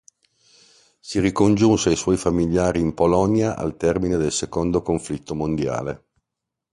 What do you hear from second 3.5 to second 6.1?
al termine del secondo conflitto mondiale.